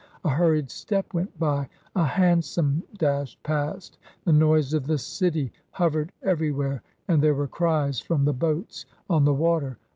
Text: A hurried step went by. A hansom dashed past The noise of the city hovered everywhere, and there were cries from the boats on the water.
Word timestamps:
A 0.25 0.29
hurried 0.29 0.71
step 0.71 1.13
went 1.13 1.37
by. 1.39 1.69
A 1.95 2.03
hansom 2.03 2.81
dashed 2.97 3.43
past 3.43 3.99
The 4.25 4.33
noise 4.33 4.73
of 4.73 4.87
the 4.87 4.97
city 4.97 5.53
hovered 5.69 6.11
everywhere, 6.23 6.81
and 7.07 7.21
there 7.21 7.35
were 7.35 7.47
cries 7.47 7.99
from 7.99 8.25
the 8.25 8.33
boats 8.33 8.87
on 9.11 9.25
the 9.25 9.33
water. 9.35 9.77